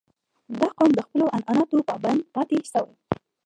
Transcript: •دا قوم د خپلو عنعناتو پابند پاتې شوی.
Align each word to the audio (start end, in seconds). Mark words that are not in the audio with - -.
•دا 0.59 0.67
قوم 0.77 0.91
د 0.95 0.99
خپلو 1.07 1.25
عنعناتو 1.35 1.77
پابند 1.89 2.19
پاتې 2.35 2.57
شوی. 2.71 2.95